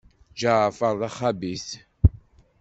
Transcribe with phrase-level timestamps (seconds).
[0.39, 1.67] Ǧaɛfeṛ d axabit.